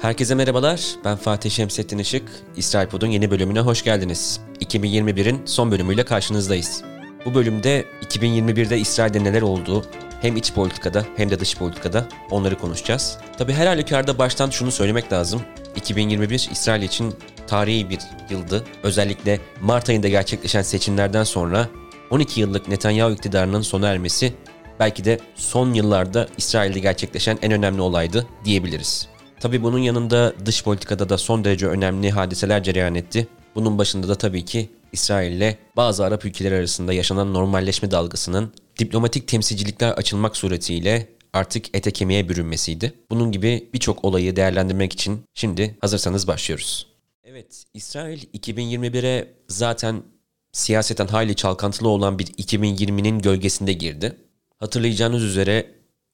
Herkese 0.00 0.34
merhabalar, 0.34 0.80
ben 1.04 1.16
Fatih 1.16 1.50
Şemsettin 1.50 1.98
Işık. 1.98 2.22
İsrail 2.56 2.88
Pod'un 2.88 3.06
yeni 3.06 3.30
bölümüne 3.30 3.60
hoş 3.60 3.84
geldiniz. 3.84 4.40
2021'in 4.60 5.46
son 5.46 5.70
bölümüyle 5.70 6.04
karşınızdayız. 6.04 6.82
Bu 7.24 7.34
bölümde 7.34 7.84
2021'de 8.02 8.78
İsrail'de 8.78 9.24
neler 9.24 9.42
oldu, 9.42 9.84
hem 10.20 10.36
iç 10.36 10.52
politikada 10.52 11.04
hem 11.16 11.30
de 11.30 11.40
dış 11.40 11.56
politikada 11.56 12.08
onları 12.30 12.58
konuşacağız. 12.58 13.18
Tabi 13.38 13.52
her 13.52 13.66
halükarda 13.66 14.18
baştan 14.18 14.50
şunu 14.50 14.72
söylemek 14.72 15.12
lazım. 15.12 15.42
2021 15.76 16.48
İsrail 16.52 16.82
için 16.82 17.14
tarihi 17.46 17.90
bir 17.90 17.98
yıldı. 18.30 18.64
Özellikle 18.82 19.40
Mart 19.60 19.88
ayında 19.88 20.08
gerçekleşen 20.08 20.62
seçimlerden 20.62 21.24
sonra 21.24 21.68
12 22.10 22.40
yıllık 22.40 22.68
Netanyahu 22.68 23.12
iktidarının 23.12 23.62
sona 23.62 23.88
ermesi 23.88 24.34
belki 24.80 25.04
de 25.04 25.18
son 25.34 25.74
yıllarda 25.74 26.28
İsrail'de 26.36 26.78
gerçekleşen 26.78 27.38
en 27.42 27.52
önemli 27.52 27.80
olaydı 27.80 28.26
diyebiliriz. 28.44 29.08
Tabi 29.40 29.62
bunun 29.62 29.78
yanında 29.78 30.34
dış 30.46 30.64
politikada 30.64 31.08
da 31.08 31.18
son 31.18 31.44
derece 31.44 31.66
önemli 31.66 32.10
hadiseler 32.10 32.62
cereyan 32.62 32.94
etti. 32.94 33.28
Bunun 33.54 33.78
başında 33.78 34.08
da 34.08 34.14
tabii 34.14 34.44
ki 34.44 34.68
İsrail 34.92 35.32
ile 35.32 35.58
bazı 35.76 36.04
Arap 36.04 36.24
ülkeleri 36.24 36.54
arasında 36.54 36.92
yaşanan 36.92 37.34
normalleşme 37.34 37.90
dalgasının 37.90 38.52
diplomatik 38.78 39.28
temsilcilikler 39.28 39.90
açılmak 39.90 40.36
suretiyle 40.36 41.08
artık 41.32 41.76
ete 41.76 41.90
kemiğe 41.90 42.28
bürünmesiydi. 42.28 42.92
Bunun 43.10 43.32
gibi 43.32 43.68
birçok 43.74 44.04
olayı 44.04 44.36
değerlendirmek 44.36 44.92
için 44.92 45.20
şimdi 45.34 45.78
hazırsanız 45.80 46.26
başlıyoruz. 46.26 46.86
Evet, 47.24 47.64
İsrail 47.74 48.22
2021'e 48.22 49.34
zaten 49.48 50.02
siyaseten 50.52 51.06
hayli 51.06 51.36
çalkantılı 51.36 51.88
olan 51.88 52.18
bir 52.18 52.26
2020'nin 52.26 53.18
gölgesinde 53.18 53.72
girdi. 53.72 54.16
Hatırlayacağınız 54.58 55.22
üzere 55.22 55.70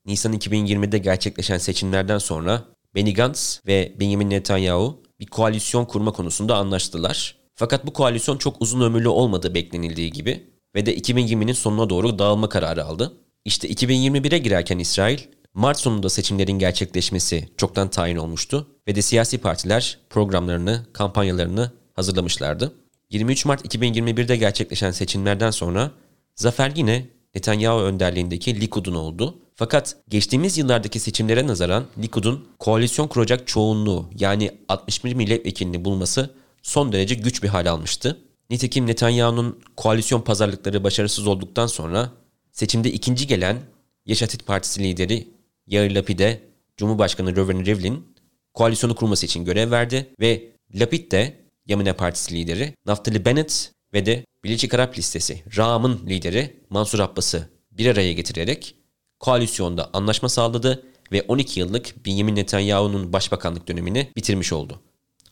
Nisan 0.07 0.33
2020'de 0.33 0.99
gerçekleşen 0.99 1.59
seçimlerden 1.59 2.19
sonra 2.19 2.65
Benny 2.95 3.15
Gantz 3.15 3.61
ve 3.67 3.93
Benjamin 4.01 4.31
Netanyahu 4.31 5.03
bir 5.21 5.27
koalisyon 5.27 5.85
kurma 5.85 6.13
konusunda 6.13 6.57
anlaştılar. 6.57 7.37
Fakat 7.55 7.87
bu 7.87 7.93
koalisyon 7.93 8.39
çok 8.39 8.63
uzun 8.63 8.81
ömürlü 8.81 9.09
olmadı 9.09 9.55
beklenildiği 9.55 10.13
gibi 10.13 10.45
ve 10.75 10.87
de 10.87 10.97
2020'nin 10.97 11.53
sonuna 11.53 11.91
doğru 11.91 12.19
dağılma 12.19 12.49
kararı 12.49 12.85
aldı. 12.85 13.13
İşte 13.45 13.69
2021'e 13.69 14.39
girerken 14.39 14.79
İsrail, 14.79 15.19
Mart 15.55 15.79
sonunda 15.79 16.09
seçimlerin 16.09 16.59
gerçekleşmesi 16.59 17.49
çoktan 17.57 17.91
tayin 17.91 18.17
olmuştu 18.17 18.69
ve 18.89 18.95
de 18.95 19.03
siyasi 19.03 19.39
partiler 19.39 19.99
programlarını, 20.11 20.87
kampanyalarını 20.93 21.71
hazırlamışlardı. 21.95 22.73
23 23.11 23.45
Mart 23.45 23.75
2021'de 23.75 24.37
gerçekleşen 24.37 24.91
seçimlerden 24.91 25.51
sonra 25.51 25.91
zafer 26.35 26.73
yine 26.77 27.07
Netanyahu 27.35 27.81
önderliğindeki 27.81 28.61
Likud'un 28.61 28.95
oldu. 28.95 29.39
Fakat 29.55 29.97
geçtiğimiz 30.09 30.59
yıllardaki 30.59 31.01
seçimlere 31.01 31.47
nazaran 31.47 31.85
Likud'un 32.03 32.49
koalisyon 32.59 33.09
kuracak 33.09 33.47
çoğunluğu 33.47 34.11
yani 34.19 34.51
61 34.69 35.15
milletvekilini 35.15 35.85
bulması 35.85 36.31
son 36.63 36.93
derece 36.93 37.15
güç 37.15 37.43
bir 37.43 37.49
hal 37.49 37.67
almıştı. 37.67 38.21
Nitekim 38.51 38.87
Netanyahu'nun 38.87 39.61
koalisyon 39.77 40.21
pazarlıkları 40.21 40.85
başarısız 40.85 41.27
olduktan 41.27 41.67
sonra 41.67 42.11
seçimde 42.53 42.93
ikinci 42.93 43.27
gelen 43.27 43.61
Yeşatit 44.07 44.47
Partisi 44.47 44.83
lideri 44.83 45.29
Yair 45.67 45.95
Lapid'e 45.95 46.41
Cumhurbaşkanı 46.77 47.37
Reuven 47.37 47.65
Rivlin 47.65 48.15
koalisyonu 48.55 48.95
kurması 48.95 49.27
için 49.27 49.45
görev 49.45 49.71
verdi 49.71 50.15
ve 50.21 50.43
Lapid 50.75 51.13
de 51.13 51.37
Yamine 51.67 51.93
Partisi 51.93 52.35
lideri 52.35 52.75
Naftali 52.87 53.25
Bennett 53.25 53.73
ve 53.95 54.07
de 54.07 54.25
Birleşik 54.45 54.75
Arap 54.75 54.99
Listesi 54.99 55.43
RAM'ın 55.57 56.01
lideri 56.07 56.57
Mansur 56.71 56.99
Abbas'ı 56.99 57.49
bir 57.73 57.87
araya 57.87 58.13
getirerek 58.13 58.75
koalisyonda 59.21 59.91
anlaşma 59.93 60.29
sağladı 60.29 60.83
ve 61.13 61.23
12 61.29 61.61
yıllık 61.61 62.07
Benjamin 62.07 62.37
Netanyahu'nun 62.37 63.13
başbakanlık 63.13 63.69
dönemini 63.69 64.13
bitirmiş 64.17 64.53
oldu. 64.53 64.81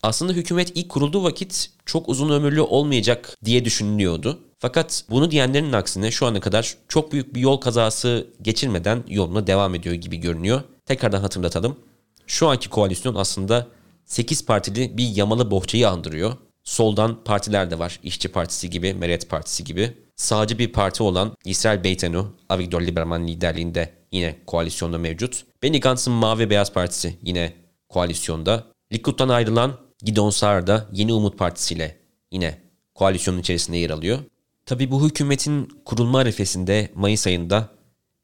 Aslında 0.02 0.32
hükümet 0.32 0.72
ilk 0.74 0.88
kurulduğu 0.88 1.22
vakit 1.22 1.70
çok 1.86 2.08
uzun 2.08 2.30
ömürlü 2.30 2.60
olmayacak 2.60 3.36
diye 3.44 3.64
düşünülüyordu. 3.64 4.38
Fakat 4.58 5.04
bunu 5.10 5.30
diyenlerin 5.30 5.72
aksine 5.72 6.10
şu 6.10 6.26
ana 6.26 6.40
kadar 6.40 6.76
çok 6.88 7.12
büyük 7.12 7.34
bir 7.34 7.40
yol 7.40 7.56
kazası 7.56 8.26
geçirmeden 8.42 9.04
yoluna 9.08 9.46
devam 9.46 9.74
ediyor 9.74 9.94
gibi 9.94 10.16
görünüyor. 10.16 10.62
Tekrardan 10.86 11.20
hatırlatalım. 11.20 11.76
Şu 12.26 12.48
anki 12.48 12.68
koalisyon 12.68 13.14
aslında 13.14 13.68
8 14.04 14.46
partili 14.46 14.96
bir 14.96 15.08
yamalı 15.16 15.50
bohçayı 15.50 15.88
andırıyor. 15.88 16.36
Soldan 16.64 17.24
partiler 17.24 17.70
de 17.70 17.78
var. 17.78 18.00
İşçi 18.02 18.28
Partisi 18.28 18.70
gibi, 18.70 18.94
Meret 18.94 19.28
Partisi 19.28 19.64
gibi. 19.64 19.92
Sağcı 20.16 20.58
bir 20.58 20.72
parti 20.72 21.02
olan 21.02 21.36
İsrail 21.44 21.84
Beytenu, 21.84 22.36
Avigdor 22.48 22.82
Lieberman 22.82 23.28
liderliğinde 23.28 23.92
yine 24.12 24.36
koalisyonda 24.46 24.98
mevcut. 24.98 25.44
Benny 25.62 25.80
Gantz'ın 25.80 26.12
Mavi 26.12 26.50
Beyaz 26.50 26.72
Partisi 26.72 27.16
yine 27.22 27.52
koalisyonda. 27.88 28.64
Likud'dan 28.92 29.28
ayrılan 29.28 29.78
Gideon 30.02 30.30
Saar 30.30 30.66
da 30.66 30.88
Yeni 30.92 31.12
Umut 31.12 31.38
Partisi 31.38 31.74
ile 31.74 31.98
yine 32.32 32.58
koalisyonun 32.94 33.38
içerisinde 33.38 33.76
yer 33.76 33.90
alıyor. 33.90 34.18
Tabi 34.66 34.90
bu 34.90 35.06
hükümetin 35.06 35.82
kurulma 35.84 36.18
arifesinde 36.18 36.90
Mayıs 36.94 37.26
ayında 37.26 37.68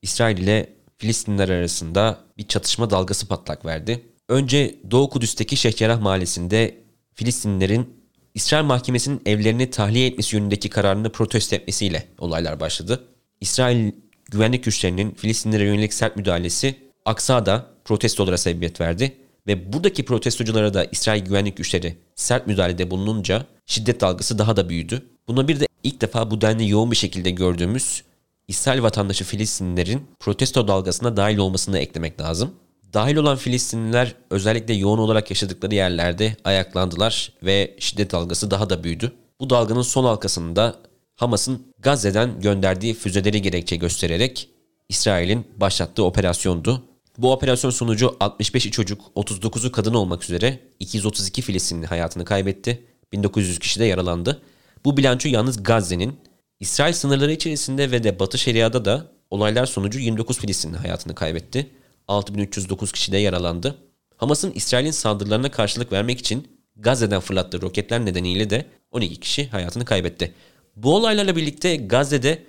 İsrail 0.03 0.39
ile 0.39 0.73
Filistinler 0.97 1.49
arasında 1.49 2.19
bir 2.39 2.49
çatışma 2.49 2.91
dalgası 2.91 3.29
patlak 3.29 3.65
verdi. 3.65 4.05
Önce 4.29 4.75
Doğu 4.91 5.11
Kudüs'teki 5.11 5.57
Şeyh 5.57 6.01
mahallesinde 6.01 6.79
Filistinlerin 7.15 7.98
İsrail 8.35 8.65
mahkemesinin 8.65 9.23
evlerini 9.27 9.71
tahliye 9.71 10.07
etmesi 10.07 10.37
yönündeki 10.37 10.71
kararını 10.71 11.13
protesto 11.13 11.57
etmesiyle 11.57 12.09
olaylar 12.19 12.61
başladı. 12.61 13.05
İsrail 13.41 13.93
güvenlik 14.31 14.65
güçlerinin 14.65 15.11
Filistinlere 15.11 15.65
yönelik 15.65 15.95
sert 15.95 16.17
müdahalesi 16.17 16.75
Aksa'da 17.05 17.67
protestolara 17.85 18.39
sebebiyet 18.39 18.81
verdi 18.81 19.17
ve 19.47 19.73
buradaki 19.73 20.05
protestoculara 20.05 20.75
da 20.75 20.85
İsrail 20.85 21.25
güvenlik 21.25 21.57
güçleri 21.57 21.97
sert 22.15 22.47
müdahalede 22.47 22.91
bulununca 22.91 23.47
şiddet 23.67 24.01
dalgası 24.01 24.39
daha 24.39 24.57
da 24.57 24.69
büyüdü. 24.69 25.03
Buna 25.29 25.49
bir 25.49 25.61
de 25.61 25.67
ilk 25.83 26.01
defa 26.01 26.31
bu 26.31 26.41
denli 26.41 26.69
yoğun 26.69 26.91
bir 26.91 26.97
şekilde 26.97 27.31
gördüğümüz 27.31 28.03
İsrail 28.49 28.83
vatandaşı 28.83 29.25
Filistinlilerin 29.25 30.07
protesto 30.21 30.69
dalgasına 30.69 31.17
dahil 31.17 31.39
olmasını 31.39 31.79
eklemek 31.79 32.21
lazım. 32.21 32.55
Dahil 32.93 33.17
olan 33.17 33.37
Filistinliler 33.37 34.15
özellikle 34.31 34.75
yoğun 34.75 34.99
olarak 34.99 35.31
yaşadıkları 35.31 35.75
yerlerde 35.75 36.37
ayaklandılar 36.45 37.33
ve 37.43 37.77
şiddet 37.79 38.13
dalgası 38.13 38.51
daha 38.51 38.71
da 38.71 38.85
büyüdü. 38.85 39.13
Bu 39.41 39.51
dalganın 39.51 39.83
son 39.83 40.05
halkasında 40.05 40.77
Hamas'ın 41.17 41.75
Gazze'den 41.79 42.41
gönderdiği 42.41 42.95
füzeleri 42.95 43.43
gerekçe 43.43 43.77
göstererek 43.77 44.49
İsrail'in 44.89 45.47
başlattığı 45.57 46.05
operasyondu. 46.05 46.83
Bu 47.19 47.33
operasyon 47.33 47.71
sonucu 47.71 48.17
65 48.21 48.71
çocuk, 48.71 49.01
39'u 49.17 49.73
kadın 49.73 49.95
olmak 49.95 50.25
üzere 50.25 50.61
232 50.81 51.43
Filistinli 51.43 51.87
hayatını 51.87 52.25
kaybetti. 52.25 52.85
1900 53.13 53.59
kişi 53.59 53.81
de 53.81 53.85
yaralandı. 53.85 54.43
Bu 54.85 54.97
bilanço 54.97 55.29
yalnız 55.29 55.63
Gazze'nin. 55.63 56.17
İsrail 56.61 56.93
sınırları 56.93 57.33
içerisinde 57.33 57.91
ve 57.91 58.05
de 58.05 58.19
Batı 58.19 58.39
Şeria'da 58.39 58.85
da 58.85 59.07
olaylar 59.31 59.67
sonucu 59.67 59.99
29 59.99 60.39
Filistinli 60.39 60.77
hayatını 60.77 61.15
kaybetti. 61.15 61.71
6309 62.09 62.93
kişi 62.93 63.13
de 63.13 63.19
yaralandı. 63.19 63.79
Hamas'ın 64.17 64.53
İsrail'in 64.53 64.91
saldırılarına 64.91 65.51
karşılık 65.51 65.93
vermek 65.93 66.19
için 66.19 66.49
Gazze'den 66.77 67.21
fırlattığı 67.21 67.63
roketler 67.63 68.05
nedeniyle 68.05 68.51
de 68.51 68.67
12 68.91 69.21
kişi 69.21 69.49
hayatını 69.49 69.85
kaybetti. 69.85 70.35
Bu 70.77 70.95
olaylarla 70.95 71.37
birlikte 71.37 71.77
Gazze'de 71.77 72.45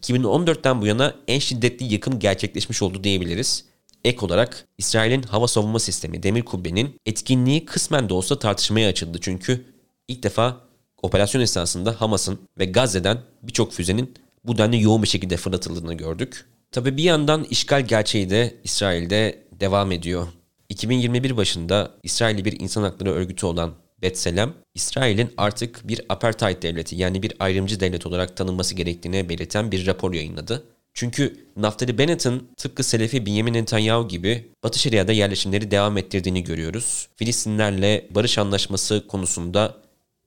2014'ten 0.00 0.80
bu 0.80 0.86
yana 0.86 1.14
en 1.28 1.38
şiddetli 1.38 1.92
yıkım 1.92 2.18
gerçekleşmiş 2.18 2.82
oldu 2.82 3.04
diyebiliriz. 3.04 3.64
Ek 4.04 4.26
olarak 4.26 4.68
İsrail'in 4.78 5.22
hava 5.22 5.48
savunma 5.48 5.78
sistemi 5.78 6.22
Demir 6.22 6.42
Kubbe'nin 6.42 7.00
etkinliği 7.06 7.64
kısmen 7.64 8.08
de 8.08 8.14
olsa 8.14 8.38
tartışmaya 8.38 8.88
açıldı. 8.88 9.18
Çünkü 9.20 9.64
ilk 10.08 10.22
defa 10.22 10.60
operasyon 11.02 11.42
esnasında 11.42 12.00
Hamas'ın 12.00 12.38
ve 12.58 12.64
Gazze'den 12.64 13.18
birçok 13.42 13.72
füzenin 13.72 14.14
bu 14.44 14.58
denli 14.58 14.82
yoğun 14.82 15.02
bir 15.02 15.08
şekilde 15.08 15.36
fırlatıldığını 15.36 15.94
gördük. 15.94 16.46
Tabi 16.74 16.96
bir 16.96 17.02
yandan 17.02 17.44
işgal 17.44 17.86
gerçeği 17.86 18.30
de 18.30 18.54
İsrail'de 18.64 19.44
devam 19.60 19.92
ediyor. 19.92 20.26
2021 20.68 21.36
başında 21.36 21.90
İsrailli 22.02 22.44
bir 22.44 22.60
insan 22.60 22.82
hakları 22.82 23.12
örgütü 23.12 23.46
olan 23.46 23.74
Betselem, 24.02 24.54
İsrail'in 24.74 25.30
artık 25.36 25.88
bir 25.88 26.00
apartheid 26.08 26.62
devleti 26.62 26.96
yani 26.96 27.22
bir 27.22 27.32
ayrımcı 27.38 27.80
devlet 27.80 28.06
olarak 28.06 28.36
tanınması 28.36 28.74
gerektiğini 28.74 29.28
belirten 29.28 29.72
bir 29.72 29.86
rapor 29.86 30.12
yayınladı. 30.12 30.64
Çünkü 30.94 31.46
Naftali 31.56 31.98
Bennett'ın 31.98 32.48
tıpkı 32.56 32.84
Selefi 32.84 33.26
Benjamin 33.26 33.54
Netanyahu 33.54 34.08
gibi 34.08 34.50
Batı 34.62 34.78
Şeria'da 34.78 35.12
yerleşimleri 35.12 35.70
devam 35.70 35.98
ettirdiğini 35.98 36.44
görüyoruz. 36.44 37.08
Filistinlerle 37.16 38.06
barış 38.10 38.38
anlaşması 38.38 39.06
konusunda 39.08 39.76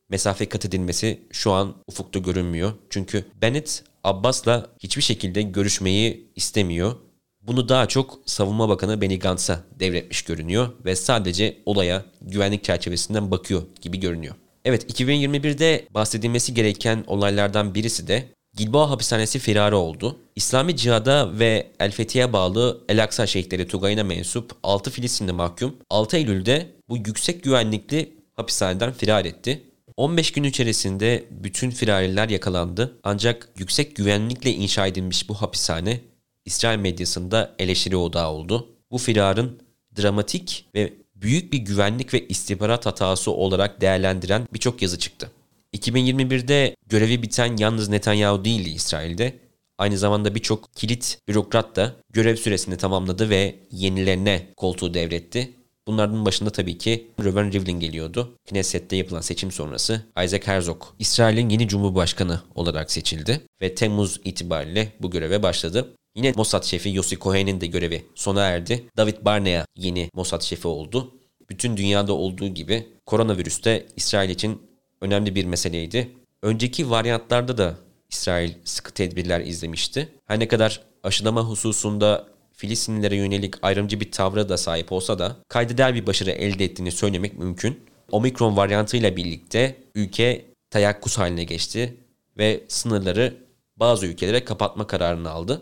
mesafe 0.10 0.50
kat 0.50 0.66
edilmesi 0.66 1.20
şu 1.32 1.52
an 1.52 1.76
ufukta 1.88 2.20
görünmüyor. 2.20 2.74
Çünkü 2.90 3.26
Bennett 3.42 3.84
Abbas'la 4.08 4.68
hiçbir 4.80 5.02
şekilde 5.02 5.42
görüşmeyi 5.42 6.32
istemiyor. 6.36 6.96
Bunu 7.42 7.70
daha 7.70 7.88
çok 7.88 8.20
Savunma 8.26 8.70
Bakanı 8.70 9.02
Benny 9.02 9.20
Gantz'a 9.20 9.64
devretmiş 9.80 10.22
görünüyor 10.22 10.70
ve 10.86 10.96
sadece 10.96 11.58
olaya 11.66 12.06
güvenlik 12.22 12.64
çerçevesinden 12.64 13.32
bakıyor 13.32 13.62
gibi 13.82 14.00
görünüyor. 14.00 14.36
Evet 14.66 15.00
2021'de 15.00 15.88
bahsedilmesi 15.94 16.54
gereken 16.54 17.04
olaylardan 17.08 17.76
birisi 17.76 18.08
de 18.08 18.26
Gilboa 18.58 18.90
hapishanesi 18.90 19.40
firarı 19.40 19.78
oldu. 19.78 20.18
İslami 20.36 20.76
Cihada 20.76 21.40
ve 21.40 21.72
El 21.80 21.92
Fethi'ye 21.92 22.34
bağlı 22.34 22.82
El 22.90 23.04
Aksa 23.04 23.28
Şeyhleri 23.28 23.68
Tugay'ına 23.68 24.04
mensup 24.04 24.52
6 24.64 24.92
Filistinli 24.92 25.32
mahkum 25.32 25.76
6 25.90 26.18
Eylül'de 26.18 26.68
bu 26.90 26.98
yüksek 26.98 27.44
güvenlikli 27.44 28.14
hapishaneden 28.36 28.94
firar 28.94 29.26
etti. 29.26 29.64
15 29.98 30.32
gün 30.32 30.44
içerisinde 30.44 31.26
bütün 31.32 31.70
firariler 31.70 32.30
yakalandı. 32.30 33.00
Ancak 33.04 33.50
yüksek 33.58 33.96
güvenlikle 33.96 34.52
inşa 34.52 34.88
edilmiş 34.88 35.30
bu 35.30 35.34
hapishane 35.34 36.02
İsrail 36.46 36.80
medyasında 36.80 37.56
eleştiri 37.60 37.98
odağı 37.98 38.32
oldu. 38.32 38.68
Bu 38.92 38.98
firarın 38.98 39.60
dramatik 40.02 40.66
ve 40.76 40.94
büyük 41.16 41.54
bir 41.54 41.58
güvenlik 41.58 42.14
ve 42.14 42.28
istihbarat 42.28 42.86
hatası 42.86 43.32
olarak 43.32 43.82
değerlendiren 43.82 44.48
birçok 44.54 44.82
yazı 44.82 45.00
çıktı. 45.00 45.32
2021'de 45.74 46.76
görevi 46.86 47.22
biten 47.22 47.58
yalnız 47.58 47.90
Netanyahu 47.90 48.46
değildi 48.46 48.70
İsrail'de. 48.70 49.34
Aynı 49.78 49.98
zamanda 49.98 50.36
birçok 50.36 50.74
kilit 50.74 51.20
bürokrat 51.28 51.76
da 51.76 51.96
görev 52.10 52.36
süresini 52.36 52.78
tamamladı 52.78 53.30
ve 53.30 53.56
yenilerine 53.72 54.48
koltuğu 54.58 54.94
devretti. 54.94 55.54
Bunların 55.88 56.26
başında 56.26 56.50
tabii 56.50 56.78
ki 56.78 57.08
Reuven 57.24 57.52
Rivlin 57.52 57.80
geliyordu. 57.80 58.36
Knesset'te 58.50 58.96
yapılan 58.96 59.22
seçim 59.22 59.52
sonrası 59.52 60.02
Isaac 60.24 60.48
Herzog 60.48 60.84
İsrail'in 61.00 61.50
yeni 61.50 61.68
cumhurbaşkanı 61.68 62.42
olarak 62.56 62.92
seçildi 62.92 63.42
ve 63.62 63.76
Temmuz 63.76 64.22
itibariyle 64.24 64.94
bu 65.00 65.12
göreve 65.12 65.44
başladı. 65.44 65.94
Yine 66.16 66.34
Mossad 66.36 66.64
şefi 66.64 66.90
Yossi 66.90 67.20
Cohen'in 67.20 67.62
de 67.62 67.68
görevi 67.68 68.06
sona 68.16 68.42
erdi. 68.44 68.90
David 68.98 69.16
Barnea 69.22 69.66
yeni 69.76 70.10
Mossad 70.14 70.42
şefi 70.42 70.68
oldu. 70.68 71.12
Bütün 71.50 71.78
dünyada 71.78 72.14
olduğu 72.14 72.48
gibi 72.48 72.88
koronavirüs 73.06 73.64
de 73.64 73.86
İsrail 73.96 74.30
için 74.30 74.62
önemli 75.02 75.36
bir 75.36 75.46
meseleydi. 75.46 76.12
Önceki 76.44 76.90
varyantlarda 76.90 77.58
da 77.58 77.78
İsrail 78.10 78.52
sıkı 78.64 78.92
tedbirler 78.92 79.42
izlemişti. 79.42 80.10
Her 80.26 80.40
ne 80.40 80.48
kadar 80.48 80.82
aşılama 81.04 81.42
hususunda 81.42 82.28
Filistinlilere 82.58 83.16
yönelik 83.16 83.54
ayrımcı 83.62 84.00
bir 84.00 84.12
tavra 84.12 84.50
da 84.50 84.58
sahip 84.58 84.92
olsa 84.92 85.20
da 85.20 85.36
kaydeder 85.48 85.96
bir 85.96 86.08
başarı 86.08 86.32
elde 86.32 86.66
ettiğini 86.66 86.92
söylemek 86.92 87.38
mümkün. 87.38 87.80
Omikron 88.12 88.58
varyantıyla 88.58 89.16
birlikte 89.16 89.76
ülke 89.96 90.46
tayakkuz 90.70 91.18
haline 91.18 91.44
geçti 91.44 91.98
ve 92.38 92.64
sınırları 92.68 93.38
bazı 93.76 94.06
ülkelere 94.06 94.46
kapatma 94.46 94.88
kararını 94.88 95.30
aldı. 95.30 95.62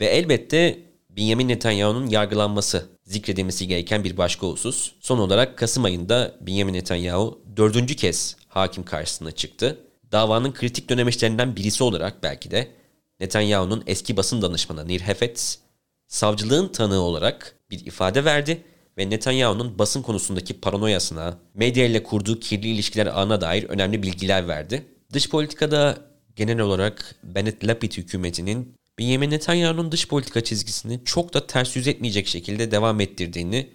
Ve 0.00 0.06
elbette 0.06 0.78
Benjamin 1.10 1.48
Netanyahu'nun 1.48 2.06
yargılanması 2.06 2.86
zikredilmesi 3.04 3.66
gereken 3.66 4.04
bir 4.04 4.16
başka 4.16 4.46
husus. 4.46 4.92
Son 5.00 5.18
olarak 5.18 5.58
Kasım 5.58 5.84
ayında 5.84 6.34
Benjamin 6.40 6.74
Netanyahu 6.74 7.42
dördüncü 7.56 7.96
kez 7.96 8.36
hakim 8.48 8.84
karşısına 8.84 9.32
çıktı. 9.32 9.78
Davanın 10.12 10.52
kritik 10.52 10.88
dönemeçlerinden 10.88 11.56
birisi 11.56 11.84
olarak 11.84 12.22
belki 12.22 12.50
de 12.50 12.68
Netanyahu'nun 13.20 13.84
eski 13.86 14.16
basın 14.16 14.42
danışmanı 14.42 14.88
Nir 14.88 15.00
Hefetz, 15.00 15.63
savcılığın 16.14 16.68
tanığı 16.68 17.00
olarak 17.00 17.56
bir 17.70 17.86
ifade 17.86 18.24
verdi 18.24 18.62
ve 18.98 19.10
Netanyahu'nun 19.10 19.78
basın 19.78 20.02
konusundaki 20.02 20.60
paranoyasına, 20.60 21.38
medya 21.54 21.84
ile 21.84 22.02
kurduğu 22.02 22.40
kirli 22.40 22.68
ilişkiler 22.68 23.06
ağına 23.06 23.40
dair 23.40 23.64
önemli 23.64 24.02
bilgiler 24.02 24.48
verdi. 24.48 24.86
Dış 25.12 25.30
politikada 25.30 25.98
genel 26.36 26.60
olarak 26.60 27.14
Bennett 27.22 27.66
Lapid 27.66 27.92
hükümetinin 27.92 28.74
Benjamin 28.98 29.30
Netanyahu'nun 29.30 29.92
dış 29.92 30.08
politika 30.08 30.40
çizgisini 30.40 31.00
çok 31.04 31.34
da 31.34 31.46
ters 31.46 31.76
yüz 31.76 31.88
etmeyecek 31.88 32.26
şekilde 32.26 32.70
devam 32.70 33.00
ettirdiğini 33.00 33.70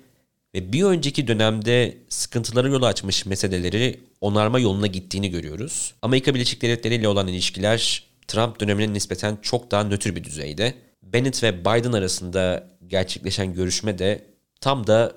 ve 0.56 0.74
bir 0.74 0.84
önceki 0.84 1.28
dönemde 1.28 1.98
sıkıntılara 2.10 2.68
yol 2.68 2.84
açmış 2.84 3.26
meseleleri 3.26 4.00
onarma 4.22 4.60
yoluna 4.60 4.88
gittiğini 4.88 5.30
görüyoruz. 5.30 5.94
Amerika 6.02 6.36
Birleşik 6.36 6.62
Devletleri 6.62 6.96
ile 6.96 7.08
olan 7.08 7.28
ilişkiler 7.28 8.04
Trump 8.28 8.60
dönemine 8.60 8.94
nispeten 8.94 9.38
çok 9.42 9.72
daha 9.72 9.84
nötr 9.84 10.16
bir 10.16 10.24
düzeyde. 10.24 10.89
Bennett 11.04 11.44
ve 11.44 11.60
Biden 11.62 11.92
arasında 11.92 12.68
gerçekleşen 12.88 13.54
görüşme 13.54 13.98
de 13.98 14.26
tam 14.62 14.88
da 14.88 15.14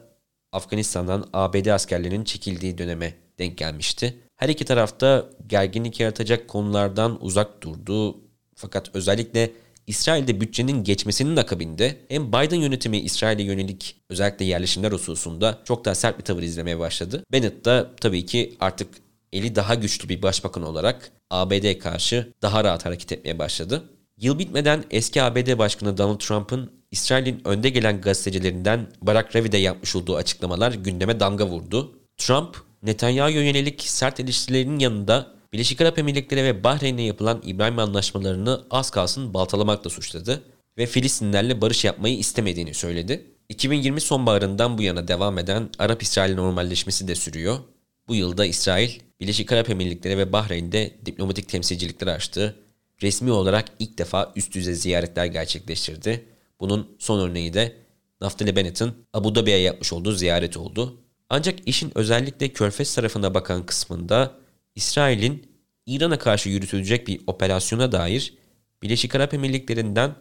Afganistan'dan 0.52 1.28
ABD 1.32 1.66
askerlerinin 1.66 2.24
çekildiği 2.24 2.78
döneme 2.78 3.14
denk 3.38 3.58
gelmişti. 3.58 4.18
Her 4.36 4.48
iki 4.48 4.64
tarafta 4.64 5.30
gerginlik 5.46 6.00
yaratacak 6.00 6.48
konulardan 6.48 7.24
uzak 7.24 7.62
durdu. 7.62 8.20
Fakat 8.54 8.90
özellikle 8.94 9.50
İsrail'de 9.86 10.40
bütçenin 10.40 10.84
geçmesinin 10.84 11.36
akabinde 11.36 11.96
hem 12.08 12.28
Biden 12.28 12.56
yönetimi 12.56 12.98
İsrail'e 12.98 13.42
yönelik 13.42 13.96
özellikle 14.10 14.44
yerleşimler 14.44 14.92
hususunda 14.92 15.58
çok 15.64 15.84
daha 15.84 15.94
sert 15.94 16.18
bir 16.18 16.24
tavır 16.24 16.42
izlemeye 16.42 16.78
başladı. 16.78 17.24
Bennett 17.32 17.64
da 17.64 17.90
tabii 18.00 18.26
ki 18.26 18.56
artık 18.60 18.88
eli 19.32 19.54
daha 19.54 19.74
güçlü 19.74 20.08
bir 20.08 20.22
başbakan 20.22 20.62
olarak 20.62 21.12
ABD 21.30 21.78
karşı 21.78 22.32
daha 22.42 22.64
rahat 22.64 22.84
hareket 22.86 23.12
etmeye 23.12 23.38
başladı. 23.38 23.84
Yıl 24.22 24.38
bitmeden 24.38 24.84
eski 24.90 25.22
ABD 25.22 25.58
Başkanı 25.58 25.98
Donald 25.98 26.18
Trump'ın 26.18 26.70
İsrail'in 26.90 27.40
önde 27.44 27.68
gelen 27.68 28.00
gazetecilerinden 28.00 28.86
Barack 29.02 29.36
Ravid'e 29.36 29.58
yapmış 29.58 29.96
olduğu 29.96 30.16
açıklamalar 30.16 30.72
gündeme 30.72 31.20
damga 31.20 31.46
vurdu. 31.46 31.98
Trump, 32.16 32.56
Netanyahu'ya 32.82 33.42
yönelik 33.42 33.82
sert 33.82 34.20
eleştirilerinin 34.20 34.78
yanında 34.78 35.34
Birleşik 35.52 35.80
Arap 35.80 35.98
Emirlikleri 35.98 36.44
ve 36.44 36.64
Bahreyn'le 36.64 36.98
yapılan 36.98 37.42
İbrahim 37.46 37.78
anlaşmalarını 37.78 38.64
az 38.70 38.90
kalsın 38.90 39.34
baltalamakla 39.34 39.90
suçladı 39.90 40.42
ve 40.78 40.86
Filistinlerle 40.86 41.60
barış 41.60 41.84
yapmayı 41.84 42.18
istemediğini 42.18 42.74
söyledi. 42.74 43.26
2020 43.48 44.00
sonbaharından 44.00 44.78
bu 44.78 44.82
yana 44.82 45.08
devam 45.08 45.38
eden 45.38 45.70
Arap-İsrail 45.78 46.34
normalleşmesi 46.34 47.08
de 47.08 47.14
sürüyor. 47.14 47.58
Bu 48.08 48.14
yılda 48.14 48.44
İsrail, 48.46 48.90
Birleşik 49.20 49.52
Arap 49.52 49.70
Emirlikleri 49.70 50.18
ve 50.18 50.32
Bahreyn'de 50.32 50.92
diplomatik 51.06 51.48
temsilcilikler 51.48 52.06
açtı. 52.06 52.56
Resmi 53.02 53.32
olarak 53.32 53.64
ilk 53.78 53.98
defa 53.98 54.32
üst 54.36 54.54
düzey 54.54 54.74
ziyaretler 54.74 55.26
gerçekleştirdi. 55.26 56.24
Bunun 56.60 56.96
son 56.98 57.20
örneği 57.20 57.52
de 57.52 57.76
Naftali 58.20 58.56
Bennett'in 58.56 58.92
Abu 59.12 59.34
Dhabi'ye 59.34 59.58
yapmış 59.58 59.92
olduğu 59.92 60.12
ziyaret 60.12 60.56
oldu. 60.56 61.00
Ancak 61.28 61.58
işin 61.66 61.92
özellikle 61.94 62.48
Körfez 62.48 62.94
tarafına 62.94 63.34
bakan 63.34 63.66
kısmında 63.66 64.34
İsrail'in 64.74 65.46
İran'a 65.86 66.18
karşı 66.18 66.48
yürütülecek 66.48 67.08
bir 67.08 67.20
operasyona 67.26 67.92
dair 67.92 68.34
Birleşik 68.82 69.14
Arap 69.14 69.34
Emirlikleri'nden 69.34 70.14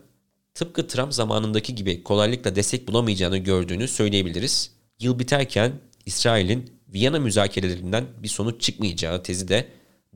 tıpkı 0.54 0.88
Trump 0.88 1.14
zamanındaki 1.14 1.76
gibi 1.76 2.04
kolaylıkla 2.04 2.56
destek 2.56 2.88
bulamayacağını 2.88 3.38
gördüğünü 3.38 3.88
söyleyebiliriz. 3.88 4.72
Yıl 5.00 5.20
biterken 5.20 5.72
İsrail'in 6.06 6.82
Viyana 6.94 7.20
müzakerelerinden 7.20 8.06
bir 8.24 8.28
sonuç 8.28 8.62
çıkmayacağı 8.62 9.24
tezi 9.24 9.48
de 9.48 9.68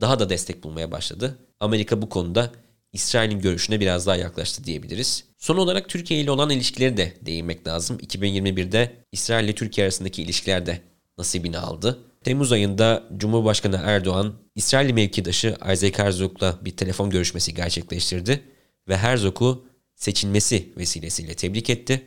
daha 0.01 0.19
da 0.19 0.29
destek 0.29 0.63
bulmaya 0.63 0.91
başladı. 0.91 1.37
Amerika 1.59 2.01
bu 2.01 2.09
konuda 2.09 2.51
İsrail'in 2.93 3.39
görüşüne 3.39 3.79
biraz 3.79 4.07
daha 4.07 4.15
yaklaştı 4.15 4.63
diyebiliriz. 4.63 5.23
Son 5.37 5.57
olarak 5.57 5.89
Türkiye 5.89 6.19
ile 6.19 6.31
olan 6.31 6.49
ilişkileri 6.49 6.97
de 6.97 7.13
değinmek 7.21 7.67
lazım. 7.67 7.97
2021'de 7.97 8.95
İsrail 9.11 9.45
ile 9.45 9.55
Türkiye 9.55 9.85
arasındaki 9.85 10.21
ilişkiler 10.21 10.65
de 10.65 10.81
nasibini 11.17 11.57
aldı. 11.57 11.99
Temmuz 12.23 12.51
ayında 12.51 13.03
Cumhurbaşkanı 13.17 13.81
Erdoğan, 13.83 14.33
İsrail 14.55 14.93
mevkidaşı 14.93 15.57
Isaac 15.73 15.99
Herzog'la 15.99 16.59
bir 16.61 16.77
telefon 16.77 17.09
görüşmesi 17.09 17.53
gerçekleştirdi 17.53 18.41
ve 18.87 18.97
Herzog'u 18.97 19.65
seçilmesi 19.95 20.69
vesilesiyle 20.77 21.33
tebrik 21.33 21.69
etti. 21.69 22.01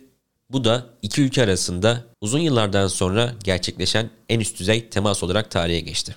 Bu 0.51 0.65
da 0.65 0.87
iki 1.03 1.23
ülke 1.23 1.43
arasında 1.43 2.05
uzun 2.21 2.39
yıllardan 2.39 2.87
sonra 2.87 3.35
gerçekleşen 3.45 4.11
en 4.29 4.41
üst 4.41 4.61
düzey 4.61 4.89
temas 4.89 5.23
olarak 5.23 5.51
tarihe 5.51 5.81
geçti. 5.81 6.17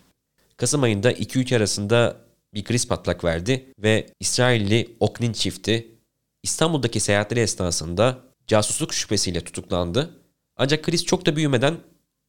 Kasım 0.57 0.83
ayında 0.83 1.11
iki 1.11 1.39
ülke 1.39 1.57
arasında 1.57 2.17
bir 2.53 2.63
kriz 2.63 2.87
patlak 2.87 3.23
verdi 3.23 3.73
ve 3.79 4.07
İsrailli 4.19 4.95
Oknin 4.99 5.33
çifti 5.33 5.95
İstanbul'daki 6.43 6.99
seyahatleri 6.99 7.39
esnasında 7.39 8.23
casusluk 8.47 8.93
şüphesiyle 8.93 9.41
tutuklandı. 9.41 10.21
Ancak 10.55 10.83
kriz 10.83 11.05
çok 11.05 11.25
da 11.25 11.35
büyümeden 11.35 11.77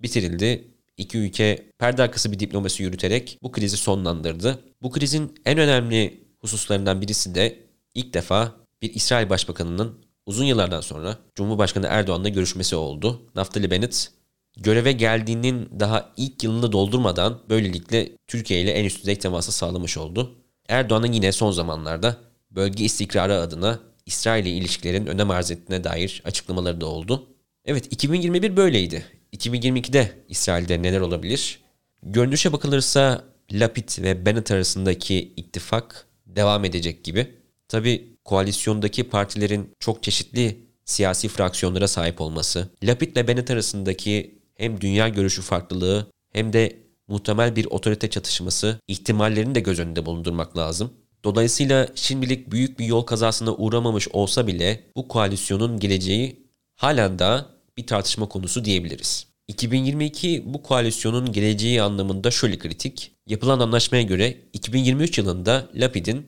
bitirildi 0.02 0.72
İki 0.96 1.18
ülke 1.18 1.70
perde 1.78 2.02
arkası 2.02 2.32
bir 2.32 2.38
diplomasi 2.38 2.82
yürüterek 2.82 3.38
bu 3.42 3.52
krizi 3.52 3.76
sonlandırdı. 3.76 4.64
Bu 4.82 4.90
krizin 4.90 5.34
en 5.44 5.58
önemli 5.58 6.24
hususlarından 6.38 7.00
birisi 7.00 7.34
de 7.34 7.58
ilk 7.94 8.14
defa 8.14 8.52
bir 8.82 8.94
İsrail 8.94 9.30
Başbakanı'nın 9.30 10.04
uzun 10.26 10.44
yıllardan 10.44 10.80
sonra 10.80 11.18
Cumhurbaşkanı 11.34 11.86
Erdoğan'la 11.86 12.28
görüşmesi 12.28 12.76
oldu. 12.76 13.22
Naftali 13.34 13.70
Bennett 13.70 14.12
göreve 14.56 14.92
geldiğinin 14.92 15.68
daha 15.80 16.12
ilk 16.16 16.44
yılını 16.44 16.72
doldurmadan 16.72 17.38
böylelikle 17.48 18.08
Türkiye 18.26 18.60
ile 18.60 18.70
en 18.72 18.84
üst 18.84 19.00
düzey 19.00 19.18
teması 19.18 19.52
sağlamış 19.52 19.98
oldu. 19.98 20.34
Erdoğan'ın 20.68 21.12
yine 21.12 21.32
son 21.32 21.50
zamanlarda 21.50 22.16
bölge 22.50 22.84
istikrarı 22.84 23.40
adına 23.40 23.78
İsrail 24.06 24.46
ile 24.46 24.50
ilişkilerin 24.50 25.06
önem 25.06 25.30
arz 25.30 25.50
ettiğine 25.50 25.84
dair 25.84 26.22
açıklamaları 26.24 26.80
da 26.80 26.86
oldu. 26.86 27.26
Evet 27.64 27.92
2021 27.92 28.56
böyleydi. 28.56 29.04
2022'de 29.36 30.12
İsrail'de 30.28 30.82
neler 30.82 31.00
olabilir? 31.00 31.60
Görünüşe 32.02 32.52
bakılırsa 32.52 33.24
Lapid 33.52 34.02
ve 34.02 34.26
Bennett 34.26 34.50
arasındaki 34.50 35.32
ittifak 35.36 36.06
devam 36.26 36.64
edecek 36.64 37.04
gibi. 37.04 37.34
Tabi 37.68 38.16
koalisyondaki 38.24 39.08
partilerin 39.08 39.70
çok 39.80 40.02
çeşitli 40.02 40.66
siyasi 40.84 41.28
fraksiyonlara 41.28 41.88
sahip 41.88 42.20
olması, 42.20 42.68
Lapid 42.82 43.16
ile 43.16 43.28
Bennett 43.28 43.50
arasındaki 43.50 44.41
hem 44.62 44.80
dünya 44.80 45.08
görüşü 45.08 45.42
farklılığı 45.42 46.06
hem 46.32 46.52
de 46.52 46.76
muhtemel 47.08 47.56
bir 47.56 47.64
otorite 47.64 48.10
çatışması 48.10 48.78
ihtimallerini 48.88 49.54
de 49.54 49.60
göz 49.60 49.78
önünde 49.78 50.06
bulundurmak 50.06 50.56
lazım. 50.56 50.92
Dolayısıyla 51.24 51.88
şimdilik 51.94 52.50
büyük 52.50 52.78
bir 52.78 52.84
yol 52.84 53.02
kazasına 53.02 53.54
uğramamış 53.54 54.08
olsa 54.08 54.46
bile 54.46 54.84
bu 54.96 55.08
koalisyonun 55.08 55.80
geleceği 55.80 56.46
halen 56.76 57.18
daha 57.18 57.46
bir 57.76 57.86
tartışma 57.86 58.28
konusu 58.28 58.64
diyebiliriz. 58.64 59.26
2022 59.48 60.42
bu 60.46 60.62
koalisyonun 60.62 61.32
geleceği 61.32 61.82
anlamında 61.82 62.30
şöyle 62.30 62.58
kritik. 62.58 63.12
Yapılan 63.26 63.60
anlaşmaya 63.60 64.02
göre 64.02 64.36
2023 64.52 65.18
yılında 65.18 65.68
Lapid'in 65.74 66.26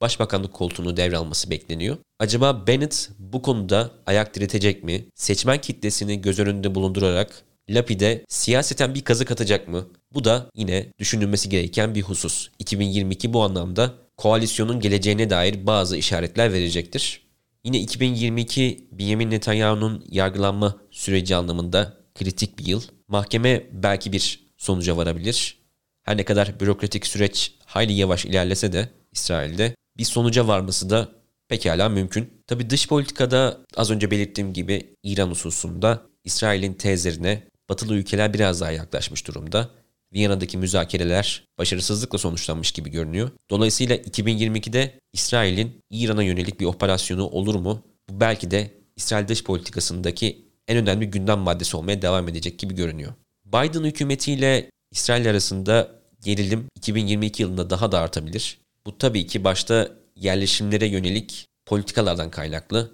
başbakanlık 0.00 0.52
koltuğunu 0.52 0.96
devralması 0.96 1.50
bekleniyor. 1.50 1.96
Acaba 2.18 2.66
Bennett 2.66 3.10
bu 3.18 3.42
konuda 3.42 3.90
ayak 4.06 4.34
diretecek 4.34 4.84
mi? 4.84 5.04
Seçmen 5.14 5.60
kitlesini 5.60 6.20
göz 6.20 6.38
önünde 6.38 6.74
bulundurarak 6.74 7.44
Lapid'e 7.70 8.24
siyaseten 8.28 8.94
bir 8.94 9.04
kazık 9.04 9.30
atacak 9.30 9.68
mı? 9.68 9.88
Bu 10.14 10.24
da 10.24 10.50
yine 10.54 10.92
düşünülmesi 10.98 11.48
gereken 11.48 11.94
bir 11.94 12.02
husus. 12.02 12.48
2022 12.58 13.32
bu 13.32 13.42
anlamda 13.42 13.94
koalisyonun 14.16 14.80
geleceğine 14.80 15.30
dair 15.30 15.66
bazı 15.66 15.96
işaretler 15.96 16.52
verecektir. 16.52 17.20
Yine 17.64 17.80
2022 17.80 18.88
Benjamin 18.92 19.30
Netanyahu'nun 19.30 20.04
yargılanma 20.10 20.76
süreci 20.90 21.36
anlamında 21.36 21.96
kritik 22.14 22.58
bir 22.58 22.66
yıl. 22.66 22.82
Mahkeme 23.08 23.66
belki 23.72 24.12
bir 24.12 24.46
sonuca 24.56 24.96
varabilir. 24.96 25.58
Her 26.02 26.16
ne 26.16 26.24
kadar 26.24 26.60
bürokratik 26.60 27.06
süreç 27.06 27.54
hayli 27.64 27.92
yavaş 27.92 28.24
ilerlese 28.24 28.72
de 28.72 28.88
İsrail'de 29.12 29.74
bir 29.98 30.04
sonuca 30.04 30.48
varması 30.48 30.90
da 30.90 31.08
pekala 31.48 31.88
mümkün. 31.88 32.42
Tabi 32.46 32.70
dış 32.70 32.88
politikada 32.88 33.60
az 33.76 33.90
önce 33.90 34.10
belirttiğim 34.10 34.52
gibi 34.52 34.96
İran 35.02 35.30
hususunda 35.30 36.02
İsrail'in 36.24 36.74
tezlerine 36.74 37.42
batılı 37.68 37.94
ülkeler 37.94 38.34
biraz 38.34 38.60
daha 38.60 38.70
yaklaşmış 38.70 39.26
durumda. 39.26 39.70
Viyana'daki 40.12 40.58
müzakereler 40.58 41.44
başarısızlıkla 41.58 42.18
sonuçlanmış 42.18 42.72
gibi 42.72 42.90
görünüyor. 42.90 43.30
Dolayısıyla 43.50 43.96
2022'de 43.96 45.00
İsrail'in 45.12 45.80
İran'a 45.90 46.22
yönelik 46.22 46.60
bir 46.60 46.66
operasyonu 46.66 47.26
olur 47.26 47.54
mu? 47.54 47.82
Bu 48.10 48.20
belki 48.20 48.50
de 48.50 48.70
İsrail 48.96 49.28
dış 49.28 49.44
politikasındaki 49.44 50.44
en 50.68 50.76
önemli 50.76 51.10
gündem 51.10 51.38
maddesi 51.38 51.76
olmaya 51.76 52.02
devam 52.02 52.28
edecek 52.28 52.58
gibi 52.58 52.74
görünüyor. 52.74 53.12
Biden 53.46 53.84
hükümetiyle 53.84 54.70
İsrail 54.90 55.30
arasında 55.30 55.90
gerilim 56.24 56.68
2022 56.76 57.42
yılında 57.42 57.70
daha 57.70 57.92
da 57.92 58.00
artabilir. 58.00 58.58
Bu 58.86 58.98
tabii 58.98 59.26
ki 59.26 59.44
başta 59.44 59.90
yerleşimlere 60.16 60.86
yönelik 60.86 61.46
politikalardan 61.66 62.30
kaynaklı. 62.30 62.90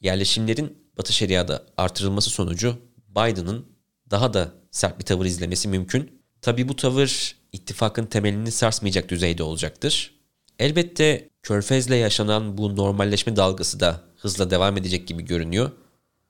Yerleşimlerin 0.00 0.78
Batı 0.98 1.12
Şeria'da 1.12 1.66
artırılması 1.76 2.30
sonucu 2.30 2.76
Biden'ın 3.08 3.71
daha 4.12 4.34
da 4.34 4.52
sert 4.70 4.98
bir 4.98 5.04
tavır 5.04 5.26
izlemesi 5.26 5.68
mümkün. 5.68 6.22
Tabii 6.42 6.68
bu 6.68 6.76
tavır 6.76 7.36
ittifakın 7.52 8.06
temelini 8.06 8.50
sarsmayacak 8.50 9.08
düzeyde 9.08 9.42
olacaktır. 9.42 10.14
Elbette 10.58 11.28
Körfez'le 11.42 11.90
yaşanan 11.90 12.58
bu 12.58 12.76
normalleşme 12.76 13.36
dalgası 13.36 13.80
da 13.80 14.00
hızla 14.16 14.50
devam 14.50 14.76
edecek 14.76 15.08
gibi 15.08 15.24
görünüyor. 15.24 15.70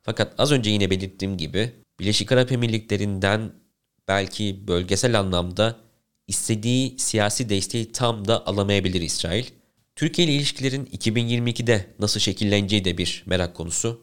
Fakat 0.02 0.34
az 0.38 0.52
önce 0.52 0.70
yine 0.70 0.90
belirttiğim 0.90 1.36
gibi 1.36 1.72
Birleşik 2.00 2.32
Arap 2.32 2.52
Emirlikleri'nden 2.52 3.52
belki 4.08 4.68
bölgesel 4.68 5.20
anlamda 5.20 5.76
istediği 6.28 6.98
siyasi 6.98 7.48
desteği 7.48 7.92
tam 7.92 8.28
da 8.28 8.46
alamayabilir 8.46 9.00
İsrail. 9.00 9.44
Türkiye 9.96 10.28
ile 10.28 10.34
ilişkilerin 10.34 10.86
2022'de 10.86 11.86
nasıl 11.98 12.20
şekilleneceği 12.20 12.84
de 12.84 12.98
bir 12.98 13.22
merak 13.26 13.54
konusu. 13.54 14.00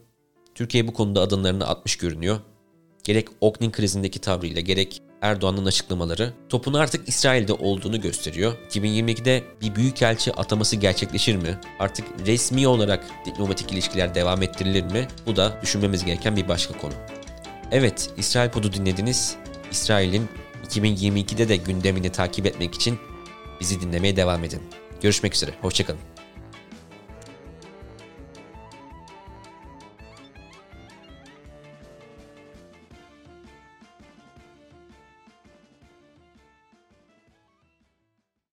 Türkiye 0.55 0.87
bu 0.87 0.93
konuda 0.93 1.21
adımlarını 1.21 1.67
atmış 1.67 1.95
görünüyor. 1.95 2.39
Gerek 3.03 3.27
Oknin 3.41 3.71
krizindeki 3.71 4.19
tavrıyla 4.19 4.61
gerek 4.61 5.01
Erdoğan'ın 5.21 5.65
açıklamaları 5.65 6.33
topun 6.49 6.73
artık 6.73 7.09
İsrail'de 7.09 7.53
olduğunu 7.53 8.01
gösteriyor. 8.01 8.53
2022'de 8.69 9.43
bir 9.61 9.75
büyükelçi 9.75 10.33
ataması 10.33 10.75
gerçekleşir 10.75 11.35
mi? 11.35 11.59
Artık 11.79 12.05
resmi 12.25 12.67
olarak 12.67 13.05
diplomatik 13.25 13.71
ilişkiler 13.71 14.15
devam 14.15 14.41
ettirilir 14.41 14.83
mi? 14.83 15.07
Bu 15.25 15.35
da 15.35 15.59
düşünmemiz 15.61 16.05
gereken 16.05 16.35
bir 16.35 16.47
başka 16.47 16.77
konu. 16.77 16.93
Evet, 17.71 18.09
İsrail 18.17 18.49
Pod'u 18.49 18.73
dinlediniz. 18.73 19.35
İsrail'in 19.71 20.29
2022'de 20.67 21.49
de 21.49 21.55
gündemini 21.57 22.11
takip 22.11 22.45
etmek 22.45 22.75
için 22.75 22.99
bizi 23.59 23.81
dinlemeye 23.81 24.15
devam 24.15 24.43
edin. 24.43 24.61
Görüşmek 25.01 25.35
üzere, 25.35 25.51
hoşçakalın. 25.61 26.18